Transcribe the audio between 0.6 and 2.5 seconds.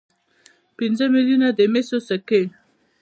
پنځه میلیونه د مسو سکې.